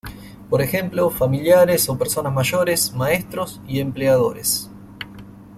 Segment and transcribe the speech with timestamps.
[0.49, 4.67] Por ejemplo, familiares o personas mayores, maestros y empleadores.